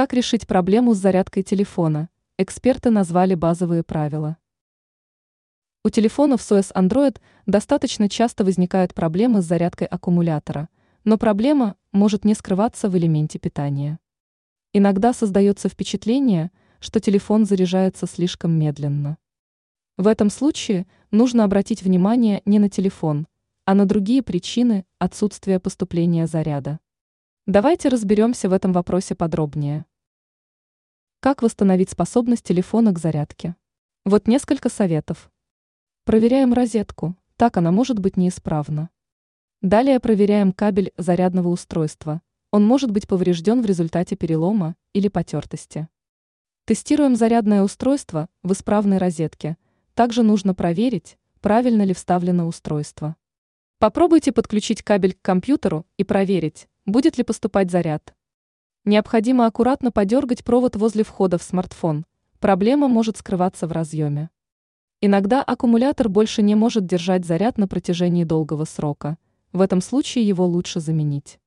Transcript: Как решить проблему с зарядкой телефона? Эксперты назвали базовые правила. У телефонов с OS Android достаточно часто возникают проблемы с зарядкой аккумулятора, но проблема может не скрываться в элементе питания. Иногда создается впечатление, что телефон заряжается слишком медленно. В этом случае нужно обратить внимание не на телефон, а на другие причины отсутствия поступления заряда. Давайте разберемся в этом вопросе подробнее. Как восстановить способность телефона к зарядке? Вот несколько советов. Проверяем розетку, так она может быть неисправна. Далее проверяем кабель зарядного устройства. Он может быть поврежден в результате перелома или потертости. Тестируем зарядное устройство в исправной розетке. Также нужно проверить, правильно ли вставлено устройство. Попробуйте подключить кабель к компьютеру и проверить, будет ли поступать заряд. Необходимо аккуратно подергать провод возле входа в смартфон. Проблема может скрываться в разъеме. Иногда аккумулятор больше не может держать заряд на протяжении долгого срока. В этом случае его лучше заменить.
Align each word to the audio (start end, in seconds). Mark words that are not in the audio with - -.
Как 0.00 0.14
решить 0.14 0.46
проблему 0.46 0.94
с 0.94 0.96
зарядкой 0.96 1.42
телефона? 1.42 2.08
Эксперты 2.38 2.88
назвали 2.88 3.34
базовые 3.34 3.82
правила. 3.82 4.38
У 5.84 5.90
телефонов 5.90 6.40
с 6.40 6.50
OS 6.52 6.72
Android 6.72 7.20
достаточно 7.44 8.08
часто 8.08 8.42
возникают 8.42 8.94
проблемы 8.94 9.42
с 9.42 9.44
зарядкой 9.44 9.88
аккумулятора, 9.88 10.70
но 11.04 11.18
проблема 11.18 11.76
может 11.92 12.24
не 12.24 12.32
скрываться 12.32 12.88
в 12.88 12.96
элементе 12.96 13.38
питания. 13.38 13.98
Иногда 14.72 15.12
создается 15.12 15.68
впечатление, 15.68 16.50
что 16.78 16.98
телефон 16.98 17.44
заряжается 17.44 18.06
слишком 18.06 18.52
медленно. 18.52 19.18
В 19.98 20.06
этом 20.06 20.30
случае 20.30 20.86
нужно 21.10 21.44
обратить 21.44 21.82
внимание 21.82 22.40
не 22.46 22.58
на 22.58 22.70
телефон, 22.70 23.26
а 23.66 23.74
на 23.74 23.84
другие 23.84 24.22
причины 24.22 24.86
отсутствия 24.98 25.60
поступления 25.60 26.26
заряда. 26.26 26.80
Давайте 27.46 27.90
разберемся 27.90 28.48
в 28.48 28.54
этом 28.54 28.72
вопросе 28.72 29.14
подробнее. 29.14 29.84
Как 31.22 31.42
восстановить 31.42 31.90
способность 31.90 32.44
телефона 32.44 32.94
к 32.94 32.98
зарядке? 32.98 33.54
Вот 34.06 34.26
несколько 34.26 34.70
советов. 34.70 35.30
Проверяем 36.06 36.54
розетку, 36.54 37.14
так 37.36 37.58
она 37.58 37.70
может 37.70 37.98
быть 37.98 38.16
неисправна. 38.16 38.88
Далее 39.60 40.00
проверяем 40.00 40.54
кабель 40.54 40.92
зарядного 40.96 41.48
устройства. 41.48 42.22
Он 42.52 42.66
может 42.66 42.90
быть 42.90 43.06
поврежден 43.06 43.60
в 43.60 43.66
результате 43.66 44.16
перелома 44.16 44.76
или 44.94 45.08
потертости. 45.08 45.88
Тестируем 46.64 47.14
зарядное 47.16 47.62
устройство 47.64 48.30
в 48.42 48.54
исправной 48.54 48.96
розетке. 48.96 49.58
Также 49.92 50.22
нужно 50.22 50.54
проверить, 50.54 51.18
правильно 51.42 51.82
ли 51.82 51.92
вставлено 51.92 52.46
устройство. 52.46 53.14
Попробуйте 53.78 54.32
подключить 54.32 54.82
кабель 54.82 55.12
к 55.12 55.20
компьютеру 55.20 55.84
и 55.98 56.04
проверить, 56.04 56.66
будет 56.86 57.18
ли 57.18 57.24
поступать 57.24 57.70
заряд. 57.70 58.14
Необходимо 58.84 59.46
аккуратно 59.46 59.90
подергать 59.90 60.44
провод 60.44 60.76
возле 60.76 61.02
входа 61.02 61.38
в 61.38 61.42
смартфон. 61.42 62.06
Проблема 62.38 62.86
может 62.86 63.16
скрываться 63.16 63.66
в 63.66 63.72
разъеме. 63.72 64.30
Иногда 65.02 65.42
аккумулятор 65.42 66.08
больше 66.08 66.42
не 66.42 66.54
может 66.54 66.86
держать 66.86 67.24
заряд 67.24 67.58
на 67.58 67.66
протяжении 67.66 68.24
долгого 68.24 68.64
срока. 68.64 69.18
В 69.52 69.62
этом 69.62 69.80
случае 69.80 70.28
его 70.28 70.46
лучше 70.46 70.78
заменить. 70.78 71.39